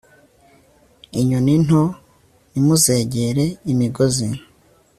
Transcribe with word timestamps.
inyoni 1.19 1.53
nto, 1.65 1.83
nimuzegere 2.51 3.45
imigozi 3.71 4.27